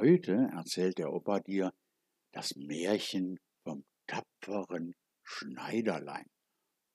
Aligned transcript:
Heute 0.00 0.48
erzählt 0.54 0.98
der 0.98 1.12
Opa 1.12 1.40
dir 1.40 1.72
das 2.32 2.54
Märchen 2.54 3.36
vom 3.64 3.84
tapferen 4.06 4.94
Schneiderlein. 5.24 6.26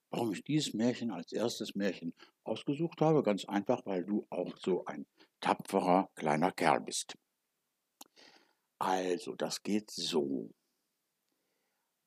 Warum 0.09 0.31
ich 0.31 0.41
dieses 0.45 0.73
Märchen 0.73 1.11
als 1.11 1.33
erstes 1.33 1.75
Märchen 1.75 2.13
ausgesucht 2.45 3.01
habe? 3.01 3.21
Ganz 3.21 3.43
einfach, 3.43 3.85
weil 3.85 4.05
du 4.05 4.25
auch 4.29 4.55
so 4.57 4.85
ein 4.85 5.05
tapferer 5.41 6.11
kleiner 6.15 6.53
Kerl 6.53 6.79
bist. 6.79 7.17
Also, 8.79 9.35
das 9.35 9.61
geht 9.63 9.91
so. 9.91 10.49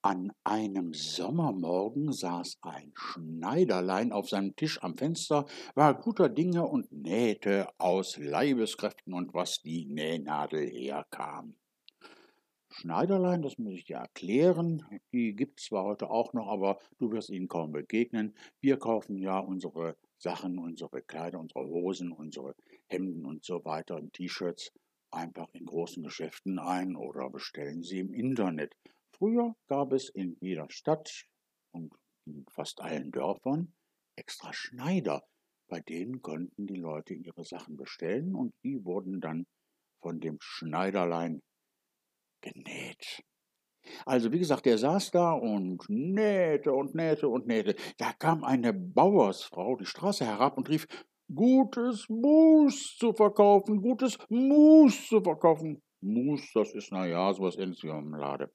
An 0.08 0.30
einem 0.44 0.94
Sommermorgen 0.94 2.12
saß 2.12 2.58
ein 2.60 2.92
Schneiderlein 2.94 4.12
auf 4.12 4.28
seinem 4.28 4.54
Tisch 4.54 4.80
am 4.80 4.96
Fenster, 4.96 5.46
war 5.74 6.00
guter 6.00 6.28
Dinge 6.28 6.64
und 6.64 6.92
nähte 6.92 7.66
aus 7.78 8.16
Leibeskräften 8.16 9.12
und 9.14 9.34
was 9.34 9.62
die 9.62 9.84
Nähnadel 9.84 10.64
herkam. 10.64 11.56
Schneiderlein, 12.70 13.42
das 13.42 13.58
muss 13.58 13.72
ich 13.72 13.86
dir 13.86 13.96
erklären, 13.96 14.86
die 15.12 15.34
gibt 15.34 15.58
es 15.58 15.66
zwar 15.66 15.82
heute 15.82 16.08
auch 16.08 16.32
noch, 16.34 16.46
aber 16.46 16.78
du 16.98 17.10
wirst 17.10 17.30
ihnen 17.30 17.48
kaum 17.48 17.72
begegnen. 17.72 18.36
Wir 18.60 18.78
kaufen 18.78 19.18
ja 19.18 19.40
unsere 19.40 19.96
Sachen, 20.18 20.60
unsere 20.60 21.02
Kleider, 21.02 21.40
unsere 21.40 21.66
Hosen, 21.66 22.12
unsere 22.12 22.54
Hemden 22.86 23.26
und 23.26 23.44
so 23.44 23.64
weiter 23.64 23.96
und 23.96 24.12
T-Shirts 24.12 24.70
einfach 25.10 25.48
in 25.52 25.66
großen 25.66 26.04
Geschäften 26.04 26.60
ein 26.60 26.94
oder 26.94 27.28
bestellen 27.28 27.82
sie 27.82 27.98
im 27.98 28.14
Internet. 28.14 28.76
Früher 29.18 29.54
gab 29.68 29.92
es 29.92 30.10
in 30.10 30.36
jeder 30.40 30.68
Stadt 30.68 31.24
und 31.70 31.94
in 32.26 32.44
fast 32.50 32.80
allen 32.80 33.12
Dörfern 33.12 33.72
extra 34.14 34.52
Schneider, 34.52 35.22
bei 35.68 35.80
denen 35.80 36.20
konnten 36.20 36.66
die 36.66 36.76
Leute 36.76 37.14
ihre 37.14 37.44
Sachen 37.44 37.76
bestellen 37.76 38.34
und 38.34 38.52
die 38.62 38.84
wurden 38.84 39.20
dann 39.20 39.46
von 40.02 40.20
dem 40.20 40.36
Schneiderlein 40.40 41.42
genäht. 42.42 43.22
Also 44.04 44.32
wie 44.32 44.38
gesagt, 44.38 44.66
er 44.66 44.78
saß 44.78 45.12
da 45.12 45.32
und 45.32 45.88
nähte 45.88 46.72
und 46.72 46.94
nähte 46.94 47.28
und 47.28 47.46
nähte. 47.46 47.74
Da 47.98 48.12
kam 48.12 48.44
eine 48.44 48.74
Bauersfrau 48.74 49.76
die 49.76 49.86
Straße 49.86 50.26
herab 50.26 50.58
und 50.58 50.68
rief, 50.68 50.86
gutes 51.32 52.08
Mus 52.08 52.96
zu 52.98 53.12
verkaufen, 53.14 53.80
gutes 53.80 54.18
Mus 54.28 55.06
zu 55.06 55.22
verkaufen. 55.22 55.82
Mus, 56.00 56.50
das 56.52 56.74
ist 56.74 56.92
naja, 56.92 57.32
sowas 57.32 57.56
ähnliches 57.56 57.84
wie 57.84 57.88
Marmelade. 57.88 58.52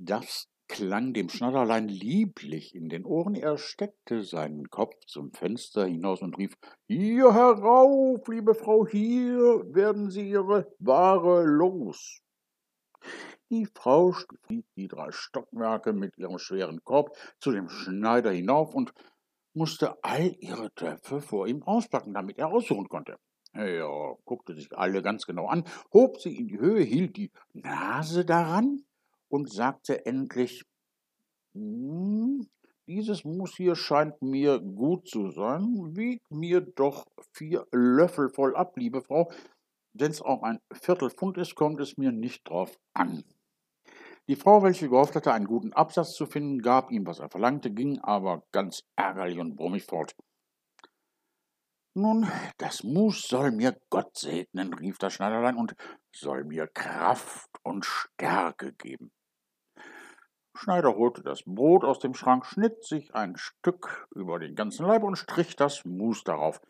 Das 0.00 0.48
klang 0.68 1.12
dem 1.12 1.28
Schnatterlein 1.28 1.88
lieblich 1.88 2.72
in 2.72 2.88
den 2.88 3.04
Ohren. 3.04 3.34
Er 3.34 3.58
steckte 3.58 4.22
seinen 4.22 4.70
Kopf 4.70 4.94
zum 5.06 5.32
Fenster 5.32 5.86
hinaus 5.86 6.22
und 6.22 6.38
rief: 6.38 6.54
Hier 6.86 7.34
herauf, 7.34 8.28
liebe 8.28 8.54
Frau, 8.54 8.86
hier 8.86 9.64
werden 9.74 10.10
Sie 10.10 10.30
Ihre 10.30 10.72
Ware 10.78 11.44
los. 11.44 12.20
Die 13.50 13.66
Frau 13.66 14.12
stieg 14.12 14.66
die 14.76 14.86
drei 14.86 15.10
Stockwerke 15.10 15.92
mit 15.92 16.16
ihrem 16.16 16.38
schweren 16.38 16.84
Korb 16.84 17.16
zu 17.40 17.50
dem 17.50 17.68
Schneider 17.68 18.30
hinauf 18.30 18.74
und 18.74 18.92
musste 19.54 19.96
all 20.04 20.36
ihre 20.38 20.72
Töpfe 20.74 21.20
vor 21.20 21.48
ihm 21.48 21.62
auspacken, 21.64 22.14
damit 22.14 22.38
er 22.38 22.52
aussuchen 22.52 22.88
konnte. 22.88 23.16
Er 23.52 24.16
guckte 24.24 24.54
sich 24.54 24.76
alle 24.76 25.02
ganz 25.02 25.26
genau 25.26 25.46
an, 25.46 25.64
hob 25.92 26.20
sie 26.20 26.36
in 26.36 26.46
die 26.46 26.58
Höhe, 26.58 26.82
hielt 26.82 27.16
die 27.16 27.32
Nase 27.52 28.24
daran 28.24 28.84
und 29.28 29.50
sagte 29.50 30.06
endlich, 30.06 30.64
hm, 31.54 32.48
dieses 32.88 33.24
Mus 33.24 33.54
hier 33.54 33.76
scheint 33.76 34.22
mir 34.22 34.60
gut 34.60 35.08
zu 35.08 35.30
sein. 35.30 35.94
Wieg 35.94 36.22
mir 36.30 36.62
doch 36.62 37.06
vier 37.32 37.66
Löffel 37.70 38.30
voll 38.30 38.56
ab, 38.56 38.76
liebe 38.76 39.02
Frau. 39.02 39.30
Wenn's 39.92 40.22
auch 40.22 40.42
ein 40.42 40.58
Viertelpfund 40.72 41.36
ist, 41.38 41.54
kommt 41.54 41.80
es 41.80 41.98
mir 41.98 42.12
nicht 42.12 42.48
drauf 42.48 42.78
an. 42.94 43.24
Die 44.28 44.36
Frau, 44.36 44.62
welche 44.62 44.88
gehofft 44.88 45.16
hatte, 45.16 45.32
einen 45.32 45.46
guten 45.46 45.72
Absatz 45.72 46.14
zu 46.14 46.26
finden, 46.26 46.60
gab 46.60 46.90
ihm, 46.90 47.06
was 47.06 47.18
er 47.18 47.30
verlangte, 47.30 47.70
ging 47.70 47.98
aber 48.00 48.42
ganz 48.52 48.84
ärgerlich 48.96 49.38
und 49.38 49.56
brummig 49.56 49.84
fort. 49.84 50.14
Nun, 51.94 52.30
das 52.58 52.84
Mus 52.84 53.26
soll 53.26 53.50
mir 53.50 53.76
Gott 53.90 54.16
segnen, 54.16 54.72
rief 54.72 54.98
das 54.98 55.14
Schneiderlein, 55.14 55.56
und 55.56 55.74
soll 56.14 56.44
mir 56.44 56.68
Kraft 56.68 57.50
und 57.64 57.84
Stärke 57.84 58.72
geben. 58.74 59.10
Schneider 60.58 60.96
holte 60.96 61.22
das 61.22 61.44
Brot 61.44 61.84
aus 61.84 62.00
dem 62.00 62.14
Schrank, 62.14 62.44
schnitt 62.44 62.84
sich 62.84 63.14
ein 63.14 63.36
Stück 63.36 64.08
über 64.12 64.40
den 64.40 64.56
ganzen 64.56 64.84
Leib 64.86 65.04
und 65.04 65.14
strich 65.14 65.54
das 65.54 65.84
Mus 65.84 66.24
darauf. 66.24 66.60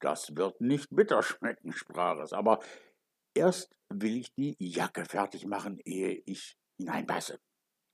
Das 0.00 0.34
wird 0.36 0.62
nicht 0.62 0.88
bitter 0.90 1.22
schmecken, 1.22 1.72
sprach 1.72 2.18
es, 2.20 2.32
aber 2.32 2.60
erst 3.34 3.76
will 3.90 4.16
ich 4.16 4.32
die 4.34 4.56
Jacke 4.58 5.04
fertig 5.04 5.46
machen, 5.46 5.78
ehe 5.84 6.22
ich 6.24 6.56
hineinpasse. 6.78 7.38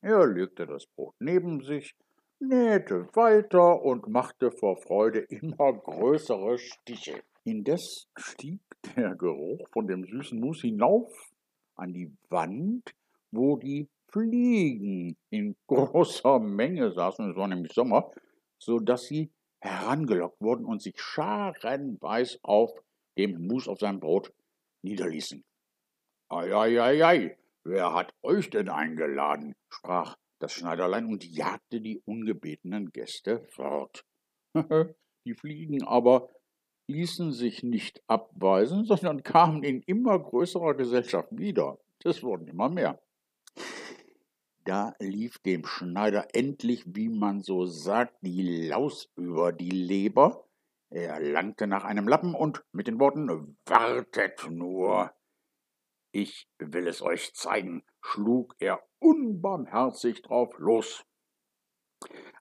Er 0.01 0.29
legte 0.29 0.65
das 0.65 0.87
Brot 0.87 1.17
neben 1.19 1.61
sich, 1.61 1.97
nähte 2.39 3.09
weiter 3.15 3.83
und 3.83 4.07
machte 4.07 4.53
vor 4.53 4.77
Freude 4.77 5.19
immer 5.19 5.73
größere 5.73 6.57
Stiche. 6.59 7.21
Indes 7.43 8.07
stieg 8.17 8.61
der 8.95 9.17
Geruch 9.17 9.69
von 9.73 9.89
dem 9.89 10.05
süßen 10.05 10.39
Mus 10.39 10.61
hinauf 10.61 11.13
an 11.75 11.93
die 11.93 12.17
Wand, 12.29 12.95
wo 13.33 13.57
die 13.57 13.89
Fliegen 14.13 15.17
in 15.31 15.57
großer 15.67 16.39
Menge 16.39 16.93
saßen, 16.93 17.31
es 17.31 17.37
war 17.37 17.49
nämlich 17.49 17.73
Sommer, 17.73 18.11
so 18.59 18.79
dass 18.79 19.05
sie 19.05 19.33
herangelockt 19.61 20.41
wurden 20.41 20.65
und 20.65 20.83
sich 20.83 21.01
scharenweis 21.01 22.39
auf 22.43 22.73
dem 23.17 23.47
Mus 23.47 23.69
auf 23.69 23.79
seinem 23.79 24.01
Brot 24.01 24.33
niederließen. 24.83 25.45
Ei, 26.29 26.55
ei, 26.55 26.83
ei, 26.83 27.05
ei, 27.05 27.39
wer 27.65 27.95
hat 27.95 28.15
euch 28.23 28.51
denn 28.51 28.69
eingeladen? 28.69 29.55
sprach 29.69 30.17
das 30.39 30.53
Schneiderlein 30.53 31.07
und 31.07 31.25
jagte 31.25 31.81
die 31.81 32.01
ungebetenen 32.05 32.91
Gäste 32.91 33.45
fort. 33.51 34.05
die 35.25 35.35
Fliegen 35.35 35.85
aber 35.85 36.29
ließen 36.89 37.33
sich 37.33 37.63
nicht 37.63 38.03
abweisen, 38.09 38.85
sondern 38.85 39.23
kamen 39.23 39.63
in 39.63 39.83
immer 39.83 40.19
größerer 40.19 40.75
Gesellschaft 40.75 41.29
wieder. 41.31 41.79
Es 42.05 42.23
wurden 42.23 42.49
immer 42.49 42.69
mehr. 42.69 43.01
Da 44.65 44.95
lief 45.01 45.39
dem 45.39 45.65
Schneider 45.67 46.29
endlich, 46.35 46.85
wie 46.87 47.09
man 47.09 47.43
so 47.43 47.67
sagt, 47.67 48.15
die 48.21 48.69
Laus 48.69 49.11
über 49.17 49.53
die 49.53 49.71
Leber. 49.71 50.47
Er 50.91 51.19
langte 51.21 51.67
nach 51.67 51.85
einem 51.85 52.07
Lappen 52.07 52.35
und 52.35 52.65
mit 52.73 52.87
den 52.87 53.01
Worten 53.01 53.57
Wartet 53.67 54.49
nur, 54.51 55.13
ich 56.13 56.49
will 56.59 56.87
es 56.87 57.03
euch 57.03 57.35
zeigen, 57.35 57.83
schlug 58.03 58.55
er 58.61 58.81
unbarmherzig 59.01 60.23
drauf 60.23 60.57
los. 60.59 61.05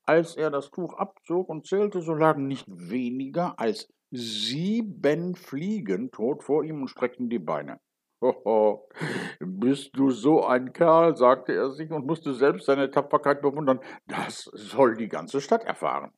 Als 0.03 0.36
er 0.36 0.52
das 0.52 0.70
Tuch 0.70 0.94
abzog 0.94 1.50
und 1.50 1.66
zählte, 1.66 2.02
so 2.02 2.14
lagen 2.14 2.48
nicht 2.48 2.66
weniger 2.68 3.59
als 3.59 3.88
sieben 4.12 5.36
Fliegen 5.36 6.12
tot 6.12 6.44
vor 6.44 6.64
ihm 6.64 6.82
und 6.82 6.90
streckten 6.90 7.30
die 7.30 7.40
Beine. 7.40 7.80
Hoho, 8.22 8.90
bist 9.72 9.96
du 9.96 10.12
so 10.12 10.46
ein 10.46 10.74
Kerl, 10.74 11.16
sagte 11.16 11.54
er 11.54 11.72
sich 11.72 11.92
und 11.92 12.06
musste 12.06 12.34
selbst 12.34 12.66
seine 12.66 12.92
Tapferkeit 12.92 13.42
bewundern. 13.42 13.80
Das 14.06 14.44
soll 14.54 14.98
die 14.98 15.08
ganze 15.08 15.40
Stadt 15.40 15.64
erfahren. 15.64 16.12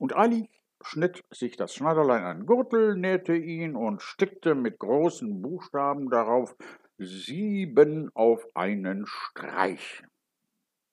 Und 0.00 0.16
Ali 0.16 0.50
schnitt 0.82 1.22
sich 1.30 1.56
das 1.56 1.72
Schneiderlein 1.72 2.24
einen 2.24 2.46
Gürtel, 2.46 2.96
nähte 2.96 3.36
ihn 3.36 3.76
und 3.76 4.02
stickte 4.02 4.56
mit 4.56 4.80
großen 4.80 5.40
Buchstaben 5.40 6.10
darauf 6.10 6.56
sieben 6.98 8.10
auf 8.12 8.44
einen 8.54 9.06
Streich. 9.06 10.02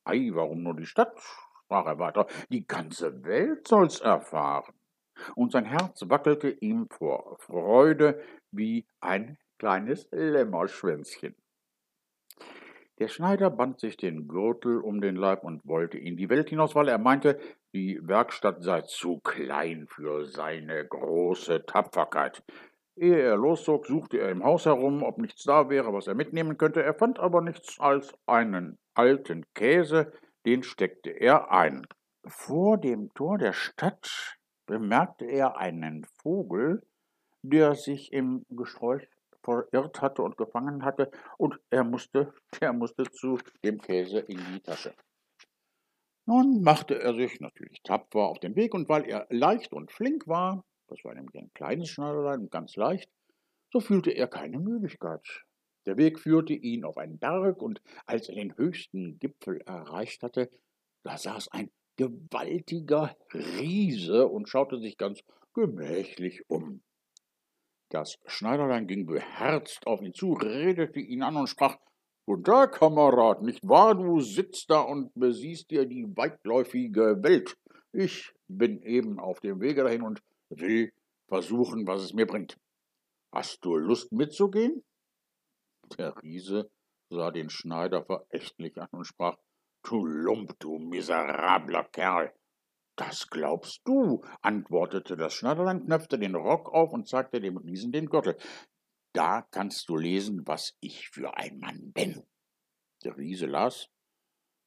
Ei, 0.03 0.30
warum 0.34 0.62
nur 0.62 0.75
die 0.75 0.85
Stadt? 0.85 1.19
sprach 1.66 1.88
er 1.88 1.97
weiter. 1.97 2.28
Die 2.50 2.68
ganze 2.68 3.24
Welt 3.24 3.68
soll's 3.68 4.01
erfahren. 4.01 4.75
Und 5.34 5.51
sein 5.51 5.66
Herz 5.66 6.07
wackelte 6.07 6.51
ihm 6.51 6.88
vor 6.91 7.38
Freude 7.40 8.22
wie 8.51 8.85
ein 9.01 9.40
kleines 9.57 10.07
Lämmerschwänzchen. 10.12 11.35
Der 13.00 13.07
Schneider 13.07 13.50
band 13.50 13.80
sich 13.80 13.98
den 13.98 14.28
Gürtel 14.28 14.80
um 14.80 15.01
den 15.01 15.16
Leib 15.16 15.44
und 15.44 15.66
wollte 15.66 15.98
in 15.98 16.16
die 16.16 16.30
Welt 16.30 16.50
hinaus, 16.50 16.75
weil 16.75 16.88
er 16.88 17.00
meinte, 17.00 17.40
die 17.74 18.00
Werkstatt 18.04 18.63
sei 18.63 18.81
zu 18.81 19.19
klein 19.19 19.88
für 19.88 20.25
seine 20.25 20.86
große 20.88 21.66
Tapferkeit. 21.66 22.44
Ehe 22.95 23.19
er 23.19 23.36
loszog, 23.36 23.88
suchte 23.88 24.19
er 24.19 24.30
im 24.30 24.44
Haus 24.44 24.66
herum, 24.66 25.01
ob 25.01 25.18
nichts 25.18 25.44
da 25.44 25.69
wäre, 25.69 25.92
was 25.92 26.06
er 26.06 26.13
mitnehmen 26.13 26.57
könnte. 26.60 26.84
Er 26.84 26.94
fand 26.94 27.18
aber 27.19 27.42
nichts 27.42 27.80
als 27.80 28.13
einen 28.28 28.78
alten 28.94 29.46
Käse, 29.56 30.12
den 30.46 30.62
steckte 30.62 31.10
er 31.10 31.51
ein. 31.51 31.88
Vor 32.28 32.78
dem 32.78 33.12
Tor 33.16 33.39
der 33.39 33.54
Stadt 33.54 34.38
bemerkte 34.68 35.25
er 35.25 35.57
einen 35.57 36.06
Vogel, 36.22 36.84
der 37.42 37.74
sich 37.74 38.13
im 38.13 38.46
Gesträuch 38.50 39.07
verirrt 39.44 40.01
hatte 40.01 40.22
und 40.22 40.38
gefangen 40.38 40.84
hatte, 40.84 41.12
und 41.38 41.60
er 41.69 41.84
musste, 41.84 42.34
der 42.60 42.74
musste 42.74 43.04
zu 43.04 43.38
dem 43.63 43.80
Käse 43.80 44.19
in 44.19 44.40
die 44.54 44.62
Tasche. 44.62 44.94
Nun 46.25 46.62
machte 46.62 47.00
er 47.00 47.13
sich 47.13 47.42
natürlich 47.42 47.81
tapfer 47.84 48.22
auf 48.22 48.40
den 48.40 48.56
Weg, 48.56 48.74
und 48.74 48.88
weil 48.88 49.06
er 49.10 49.28
leicht 49.30 49.74
und 49.74 49.92
flink 49.92 50.28
war, 50.28 50.63
das 50.88 51.04
war 51.04 51.13
nämlich 51.13 51.36
ein 51.36 51.51
kleines 51.54 51.90
Schneiderlein 51.90 52.42
und 52.42 52.51
ganz 52.51 52.75
leicht, 52.75 53.10
so 53.72 53.80
fühlte 53.80 54.12
er 54.12 54.28
keine 54.28 54.60
Müdigkeit. 54.60 55.44
Der 55.86 55.98
Weg 55.98 56.19
führte 56.19 56.54
ihn 56.54 56.86
auf 56.86 56.98
einen 56.98 57.19
Berg, 57.19 57.62
und 57.62 57.81
als 58.06 58.30
er 58.30 58.36
den 58.36 58.56
höchsten 58.56 59.19
Gipfel 59.19 59.60
erreicht 59.66 60.24
hatte, 60.24 60.50
da 61.04 61.18
saß 61.18 61.50
ein 61.50 61.69
gewaltiger 61.98 63.16
Riese 63.34 64.28
und 64.28 64.48
schaute 64.48 64.80
sich 64.80 64.98
ganz 64.98 65.22
gemächlich 65.54 66.50
um. 66.50 66.81
Das 67.94 68.18
Schneiderlein 68.25 68.88
ging 68.88 69.06
beherzt 69.06 69.86
auf 69.86 70.01
ihn 70.01 70.16
zu, 70.16 70.34
redete 70.34 71.00
ihn 71.00 71.22
an 71.22 71.38
und 71.38 71.45
sprach 71.45 71.78
Guten 72.25 72.44
Tag, 72.44 72.80
Kamerad, 72.80 73.44
nicht 73.44 73.68
wahr, 73.68 73.94
du 73.94 74.19
sitzt 74.19 74.72
da 74.72 74.81
und 74.81 75.13
besiehst 75.13 75.69
dir 75.69 75.86
die 75.86 76.07
weitläufige 76.16 77.22
Welt. 77.22 77.56
Ich 77.92 78.34
bin 78.48 78.81
eben 78.81 79.19
auf 79.19 79.42
dem 79.42 79.62
Wege 79.62 79.84
dahin 79.84 80.01
und 80.01 80.24
will 80.50 80.92
versuchen, 81.28 81.86
was 81.86 82.01
es 82.01 82.13
mir 82.13 82.25
bringt. 82.25 82.57
Hast 83.31 83.63
du 83.63 83.75
Lust 83.75 84.12
mitzugehen? 84.12 84.84
Der 86.00 86.19
Riese 86.24 86.72
sah 87.12 87.30
den 87.30 87.51
Schneider 87.51 88.04
verächtlich 88.04 88.75
an 88.81 88.89
und 88.89 89.06
sprach 89.06 89.38
Du 89.84 90.04
Lump, 90.04 90.57
du 90.57 90.80
miserabler 90.80 91.84
Kerl. 91.92 92.34
Das 92.95 93.30
glaubst 93.30 93.81
du, 93.86 94.24
antwortete 94.42 95.18
das 95.18 95.34
Schneiderlein, 95.34 95.86
knöpfte 95.86 96.19
den 96.19 96.36
Rock 96.36 96.72
auf 96.72 96.94
und 96.94 97.07
zeigte 97.07 97.42
dem 97.42 97.57
Riesen 97.57 97.92
den 97.92 98.07
Gürtel. 98.07 98.38
Da 99.13 99.42
kannst 99.42 99.90
du 99.90 99.98
lesen, 99.98 100.45
was 100.45 100.75
ich 100.80 101.10
für 101.10 101.36
ein 101.38 101.60
Mann 101.60 101.92
bin. 101.94 102.24
Der 103.04 103.18
Riese 103.18 103.48
las 103.48 103.90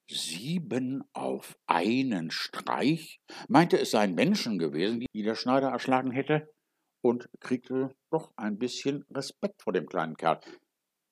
Sieben 0.09 1.03
auf 1.15 1.59
einen 1.67 2.31
Streich, 2.31 3.21
meinte 3.49 3.77
es 3.77 3.91
seien 3.91 4.15
Menschen 4.15 4.59
gewesen, 4.59 5.05
die 5.13 5.23
der 5.25 5.35
Schneider 5.35 5.71
erschlagen 5.71 6.13
hätte, 6.13 6.49
und 7.03 7.29
kriegte 7.41 7.95
doch 8.11 8.33
ein 8.37 8.59
bisschen 8.59 9.05
Respekt 9.11 9.63
vor 9.63 9.73
dem 9.73 9.87
kleinen 9.87 10.17
Kerl. 10.17 10.41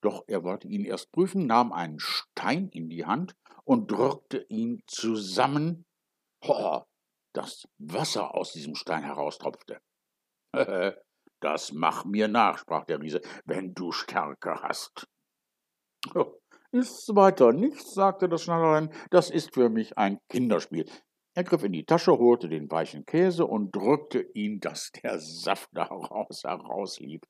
Doch 0.01 0.23
er 0.27 0.43
wollte 0.43 0.67
ihn 0.67 0.85
erst 0.85 1.11
prüfen, 1.11 1.45
nahm 1.45 1.73
einen 1.73 1.99
Stein 1.99 2.69
in 2.69 2.89
die 2.89 3.05
Hand 3.05 3.35
und 3.65 3.91
drückte 3.91 4.45
ihn 4.49 4.81
zusammen, 4.87 5.85
oh, 6.41 6.83
dass 7.35 7.67
Wasser 7.77 8.33
aus 8.35 8.53
diesem 8.53 8.75
Stein 8.75 9.03
heraustropfte. 9.03 9.79
Das 11.41 11.73
mach 11.73 12.05
mir 12.05 12.27
nach, 12.27 12.57
sprach 12.57 12.85
der 12.85 12.99
Riese, 12.99 13.21
wenn 13.43 13.73
du 13.75 13.91
Stärke 13.91 14.63
hast. 14.63 15.05
Ist's 16.71 17.09
weiter 17.13 17.53
nichts, 17.53 17.93
sagte 17.93 18.29
das 18.29 18.43
Schneiderlein, 18.43 18.91
das 19.11 19.29
ist 19.29 19.53
für 19.53 19.69
mich 19.69 19.97
ein 19.97 20.19
Kinderspiel. 20.29 20.89
Er 21.35 21.43
griff 21.43 21.63
in 21.63 21.73
die 21.73 21.85
Tasche, 21.85 22.17
holte 22.17 22.47
den 22.47 22.71
weichen 22.71 23.05
Käse 23.05 23.45
und 23.45 23.75
drückte 23.75 24.21
ihn, 24.33 24.59
dass 24.59 24.91
der 24.91 25.19
Saft 25.19 25.69
daraus 25.73 26.43
herauslief. 26.43 27.21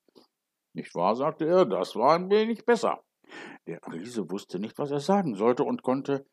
Nicht 0.73 0.93
wahr, 0.93 1.15
sagte 1.15 1.45
er, 1.47 1.65
das 1.65 1.95
war 1.95 2.15
ein 2.15 2.29
wenig 2.29 2.63
besser. 2.63 3.03
Der 3.65 3.79
Riese 3.91 4.29
wusste 4.29 4.59
nicht, 4.59 4.77
was 4.77 4.91
er 4.91 4.99
sagen 4.99 5.35
sollte 5.35 5.63
und 5.63 5.81
konnte 5.81 6.25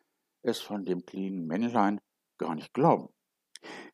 es 0.43 0.61
von 0.61 0.85
dem 0.85 1.05
kleinen 1.07 1.47
Männlein 1.47 2.01
gar 2.39 2.55
nicht 2.55 2.75
glauben. 2.75 3.09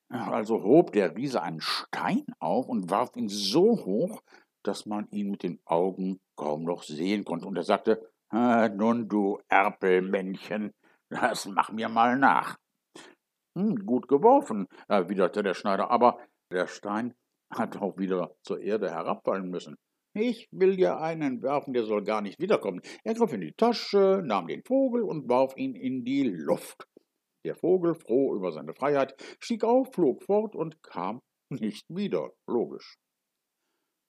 Also 0.09 0.63
hob 0.63 0.93
der 0.93 1.15
Riese 1.17 1.43
einen 1.43 1.61
Stein 1.61 2.25
auf 2.39 2.69
und 2.69 2.91
warf 2.91 3.15
ihn 3.17 3.29
so 3.29 3.85
hoch, 3.85 4.23
dass 4.63 4.87
man 4.87 5.09
ihn 5.11 5.31
mit 5.31 5.43
den 5.43 5.61
Augen 5.65 6.21
kaum 6.37 6.65
noch 6.65 6.83
sehen 6.83 7.25
konnte. 7.25 7.47
Und 7.47 7.57
er 7.57 7.65
sagte, 7.65 8.11
nun 8.33 9.09
du 9.09 9.39
Erpelmännchen, 9.49 10.73
das 11.11 11.47
mach 11.47 11.71
mir 11.73 11.89
mal 11.89 12.19
nach. 12.19 12.57
Hm, 13.57 13.87
gut 13.87 14.09
geworfen, 14.09 14.67
erwiderte 14.89 15.43
der 15.43 15.55
Schneider, 15.55 15.91
aber 15.91 16.19
der 16.53 16.67
Stein 16.67 17.15
hat 17.51 17.77
auch 17.79 17.97
wieder 17.99 18.35
zur 18.43 18.61
Erde 18.61 18.91
herabfallen 18.91 19.51
müssen. 19.51 19.77
Ich 20.15 20.49
will 20.51 20.77
dir 20.77 20.99
einen 20.99 21.43
werfen, 21.43 21.75
der 21.75 21.85
soll 21.85 22.03
gar 22.03 22.21
nicht 22.21 22.41
wiederkommen. 22.41 22.81
Er 23.05 23.15
griff 23.15 23.33
in 23.33 23.41
die 23.41 23.53
Tasche, 23.53 24.23
nahm 24.25 24.49
den 24.49 24.63
Vogel 24.65 25.03
und 25.03 25.29
warf 25.29 25.57
ihn 25.57 25.75
in 25.75 26.05
die 26.05 26.25
Luft. 26.25 26.87
Der 27.49 27.57
Vogel, 27.57 27.95
froh 27.95 28.37
über 28.37 28.53
seine 28.53 28.75
Freiheit, 28.75 29.15
stieg 29.41 29.65
auf, 29.65 29.95
flog 29.95 30.23
fort 30.23 30.55
und 30.55 30.83
kam 30.83 31.23
nicht 31.49 31.87
wieder, 31.89 32.31
logisch. 32.47 32.99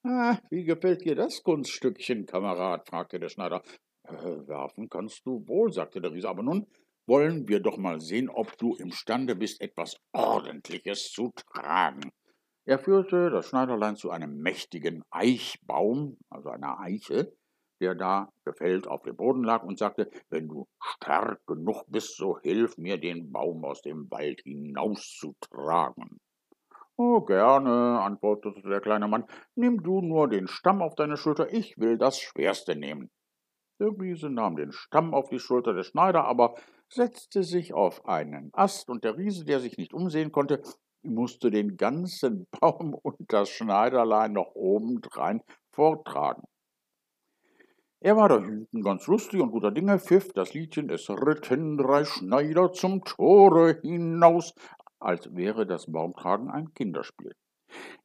Ah, 0.04 0.38
wie 0.50 0.66
gefällt 0.66 1.06
dir 1.06 1.16
das 1.16 1.42
Kunststückchen, 1.42 2.26
Kamerad? 2.26 2.90
fragte 2.90 3.18
der 3.18 3.30
Schneider. 3.30 3.62
Äh, 4.04 4.14
werfen 4.14 4.90
kannst 4.90 5.26
du 5.26 5.48
wohl, 5.48 5.72
sagte 5.72 6.02
der 6.02 6.12
Riese, 6.12 6.28
aber 6.28 6.44
nun 6.44 6.68
wollen 7.08 7.48
wir 7.48 7.62
doch 7.62 7.78
mal 7.78 8.02
sehen, 8.02 8.30
ob 8.30 8.58
du 8.58 8.76
imstande 8.76 9.38
bist, 9.38 9.62
etwas 9.62 9.96
Ordentliches 10.12 11.10
zu 11.10 11.32
tragen. 11.54 12.12
Er 12.66 12.78
führte 12.78 13.30
das 13.30 13.48
Schneiderlein 13.48 13.96
zu 13.96 14.10
einem 14.10 14.36
mächtigen 14.42 15.02
Eichbaum, 15.12 16.18
also 16.30 16.50
einer 16.50 16.78
Eiche, 16.82 17.32
der 17.80 17.96
da 17.96 18.30
gefällt 18.46 18.88
auf 18.88 19.04
dem 19.04 19.16
Boden 19.16 19.44
lag, 19.44 19.64
und 19.64 19.78
sagte, 19.78 20.10
wenn 20.30 20.48
du 20.48 20.68
stark 20.80 21.46
genug 21.48 21.84
bist, 21.88 22.18
so 22.18 22.40
hilf 22.40 22.78
mir, 22.78 23.00
den 23.00 23.32
Baum 23.32 23.64
aus 23.66 23.82
dem 23.82 24.10
Wald 24.12 24.42
hinauszutragen. 24.42 26.20
Oh, 26.98 27.22
gerne, 27.22 28.02
antwortete 28.02 28.62
der 28.62 28.82
kleine 28.82 29.08
Mann, 29.08 29.24
nimm 29.56 29.82
du 29.82 30.02
nur 30.02 30.28
den 30.28 30.48
Stamm 30.48 30.82
auf 30.82 30.96
deine 30.96 31.16
Schulter, 31.16 31.54
ich 31.54 31.78
will 31.78 31.98
das 31.98 32.20
Schwerste 32.20 32.76
nehmen. 32.76 33.10
Der 33.80 33.88
Riese 33.98 34.30
nahm 34.30 34.58
den 34.58 34.74
Stamm 34.74 35.14
auf 35.14 35.30
die 35.30 35.40
Schulter 35.40 35.74
des 35.74 35.88
Schneider, 35.88 36.26
aber 36.26 36.56
setzte 36.90 37.44
sich 37.44 37.74
auf 37.74 38.06
einen 38.06 38.50
Ast, 38.54 38.90
und 38.90 39.06
der 39.06 39.18
Riese, 39.18 39.46
der 39.46 39.62
sich 39.62 39.78
nicht 39.78 39.94
umsehen 39.94 40.34
konnte, 40.34 40.62
musste 41.02 41.50
den 41.52 41.78
ganzen 41.78 42.48
Baum 42.60 42.94
und 42.94 43.16
das 43.32 43.50
Schneiderlein 43.50 44.34
noch 44.34 44.54
obendrein 44.56 45.42
vortragen. 45.72 46.44
Er 48.02 48.16
war 48.16 48.30
da 48.30 48.40
hinten 48.40 48.82
ganz 48.82 49.08
lustig 49.08 49.42
und 49.42 49.52
guter 49.52 49.72
Dinge, 49.72 50.00
pfiff 50.00 50.32
das 50.32 50.54
Liedchen, 50.54 50.90
es 50.90 51.10
ritten 51.10 51.78
drei 51.78 52.06
Schneider 52.06 52.72
zum 52.72 53.04
Tore 53.04 53.78
hinaus, 53.82 54.54
als 55.00 55.36
wäre 55.36 55.68
das 55.68 55.92
Baumtragen 55.92 56.50
ein 56.50 56.74
Kinderspiel. 56.74 57.36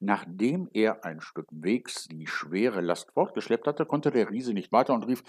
Nachdem 0.01 0.69
er 0.73 1.05
ein 1.05 1.21
Stück 1.21 1.47
Wegs 1.53 2.09
die 2.09 2.27
schwere 2.27 2.81
Last 2.81 3.13
fortgeschleppt 3.13 3.69
hatte, 3.69 3.87
konnte 3.87 4.11
der 4.11 4.31
Riese 4.31 4.53
nicht 4.53 4.73
weiter 4.73 4.95
und 4.95 5.07
rief, 5.07 5.23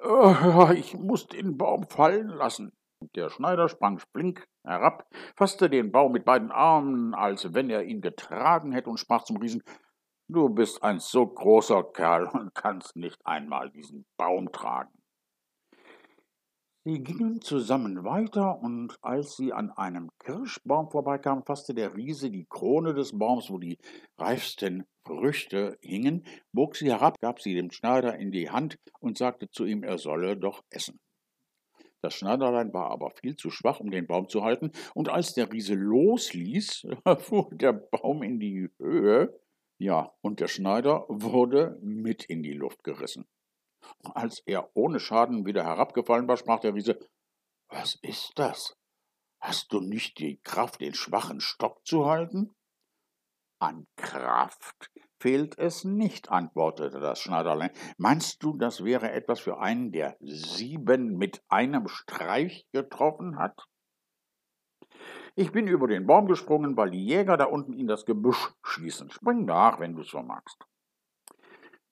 äh, 0.00 0.74
ich 0.74 0.94
muss 0.94 1.26
den 1.26 1.56
Baum 1.56 1.84
fallen 1.88 2.28
lassen. 2.28 2.72
Der 3.16 3.30
Schneider 3.30 3.70
sprang 3.70 3.98
flink 3.98 4.46
herab, 4.62 5.08
fasste 5.36 5.70
den 5.70 5.90
Baum 5.90 6.12
mit 6.12 6.26
beiden 6.26 6.50
Armen, 6.50 7.14
als 7.14 7.54
wenn 7.54 7.70
er 7.70 7.84
ihn 7.84 8.02
getragen 8.02 8.72
hätte, 8.72 8.90
und 8.90 9.00
sprach 9.00 9.24
zum 9.24 9.38
Riesen 9.38 9.62
Du 10.32 10.48
bist 10.48 10.82
ein 10.82 10.98
so 10.98 11.26
großer 11.26 11.84
Kerl 11.92 12.26
und 12.26 12.54
kannst 12.54 12.96
nicht 12.96 13.18
einmal 13.26 13.70
diesen 13.70 14.06
Baum 14.16 14.50
tragen. 14.50 15.02
Sie 16.84 17.02
gingen 17.02 17.42
zusammen 17.42 18.02
weiter, 18.02 18.58
und 18.62 18.96
als 19.02 19.36
sie 19.36 19.52
an 19.52 19.70
einem 19.72 20.10
Kirschbaum 20.20 20.90
vorbeikamen, 20.90 21.44
fasste 21.44 21.74
der 21.74 21.94
Riese 21.94 22.30
die 22.30 22.46
Krone 22.48 22.94
des 22.94 23.18
Baums, 23.18 23.50
wo 23.50 23.58
die 23.58 23.76
reifsten 24.16 24.86
Früchte 25.06 25.76
hingen, 25.82 26.24
bog 26.50 26.76
sie 26.76 26.90
herab, 26.90 27.20
gab 27.20 27.38
sie 27.38 27.52
dem 27.52 27.70
Schneider 27.70 28.18
in 28.18 28.32
die 28.32 28.48
Hand 28.48 28.78
und 29.00 29.18
sagte 29.18 29.50
zu 29.50 29.66
ihm, 29.66 29.82
er 29.82 29.98
solle 29.98 30.38
doch 30.38 30.64
essen. 30.70 30.98
Das 32.00 32.14
Schneiderlein 32.14 32.72
war 32.72 32.90
aber 32.90 33.10
viel 33.10 33.36
zu 33.36 33.50
schwach, 33.50 33.80
um 33.80 33.90
den 33.90 34.06
Baum 34.06 34.30
zu 34.30 34.42
halten, 34.42 34.72
und 34.94 35.10
als 35.10 35.34
der 35.34 35.52
Riese 35.52 35.74
losließ, 35.74 36.86
fuhr 37.18 37.50
der 37.52 37.74
Baum 37.74 38.22
in 38.22 38.40
die 38.40 38.70
Höhe, 38.78 39.38
ja, 39.82 40.14
und 40.20 40.38
der 40.38 40.46
Schneider 40.46 41.04
wurde 41.08 41.76
mit 41.82 42.24
in 42.24 42.42
die 42.42 42.52
Luft 42.52 42.84
gerissen. 42.84 43.26
Als 44.14 44.40
er 44.46 44.70
ohne 44.74 45.00
Schaden 45.00 45.44
wieder 45.44 45.64
herabgefallen 45.64 46.28
war, 46.28 46.36
sprach 46.36 46.60
der 46.60 46.74
Riese, 46.74 46.98
Was 47.68 47.96
ist 47.96 48.32
das? 48.36 48.76
Hast 49.40 49.72
du 49.72 49.80
nicht 49.80 50.18
die 50.18 50.40
Kraft, 50.44 50.80
den 50.80 50.94
schwachen 50.94 51.40
Stock 51.40 51.84
zu 51.84 52.06
halten? 52.06 52.54
An 53.58 53.88
Kraft 53.96 54.92
fehlt 55.18 55.58
es 55.58 55.82
nicht, 55.82 56.30
antwortete 56.30 57.00
das 57.00 57.18
Schneiderlein. 57.20 57.70
Meinst 57.96 58.42
du, 58.44 58.56
das 58.56 58.84
wäre 58.84 59.10
etwas 59.10 59.40
für 59.40 59.58
einen, 59.58 59.90
der 59.90 60.16
sieben 60.20 61.16
mit 61.16 61.42
einem 61.48 61.88
Streich 61.88 62.66
getroffen 62.72 63.36
hat? 63.36 63.66
Ich 65.34 65.50
bin 65.50 65.66
über 65.66 65.88
den 65.88 66.06
Baum 66.06 66.26
gesprungen, 66.26 66.76
weil 66.76 66.90
die 66.90 67.06
Jäger 67.06 67.38
da 67.38 67.44
unten 67.44 67.72
in 67.72 67.86
das 67.86 68.04
Gebüsch 68.04 68.52
schießen. 68.64 69.10
Spring 69.10 69.46
nach, 69.46 69.80
wenn 69.80 69.94
du 69.94 70.02
so 70.02 70.22
magst. 70.22 70.58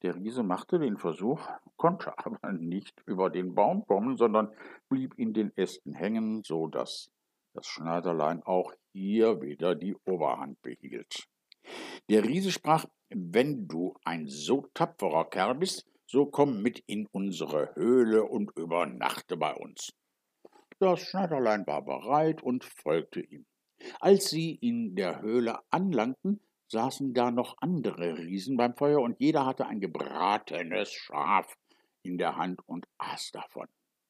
Der 0.02 0.14
Riese 0.14 0.42
machte 0.42 0.78
den 0.78 0.98
Versuch, 0.98 1.40
konnte 1.76 2.12
aber 2.24 2.52
nicht 2.52 3.02
über 3.06 3.30
den 3.30 3.54
Baum 3.54 3.86
kommen, 3.86 4.18
sondern 4.18 4.52
blieb 4.90 5.14
in 5.16 5.32
den 5.32 5.56
Ästen 5.56 5.94
hängen, 5.94 6.42
so 6.44 6.66
dass 6.66 7.10
das 7.54 7.66
Schneiderlein 7.66 8.42
auch 8.42 8.72
hier 8.92 9.40
wieder 9.40 9.74
die 9.74 9.96
Oberhand 10.04 10.60
behielt. 10.60 11.26
Der 12.10 12.24
Riese 12.24 12.50
sprach, 12.50 12.84
wenn 13.08 13.66
du 13.66 13.94
ein 14.04 14.26
so 14.26 14.66
tapferer 14.74 15.30
Kerl 15.30 15.54
bist, 15.54 15.86
so 16.06 16.26
komm 16.26 16.60
mit 16.60 16.80
in 16.86 17.06
unsere 17.06 17.74
Höhle 17.74 18.24
und 18.24 18.50
übernachte 18.56 19.36
bei 19.36 19.54
uns. 19.54 19.92
Das 20.80 21.00
Schneiderlein 21.02 21.66
war 21.66 21.82
bereit 21.82 22.42
und 22.42 22.64
folgte 22.64 23.20
ihm. 23.20 23.44
Als 24.00 24.30
sie 24.30 24.54
in 24.54 24.96
der 24.96 25.20
Höhle 25.20 25.58
anlangten, 25.68 26.40
saßen 26.68 27.12
da 27.12 27.30
noch 27.30 27.58
andere 27.60 28.16
Riesen 28.16 28.56
beim 28.56 28.74
Feuer 28.74 29.02
und 29.02 29.20
jeder 29.20 29.44
hatte 29.44 29.66
ein 29.66 29.80
gebratenes 29.80 30.90
Schaf 30.90 31.54
in 32.02 32.16
der 32.16 32.36
Hand 32.36 32.66
und 32.66 32.86
aß 32.96 33.30
davon. 33.32 33.68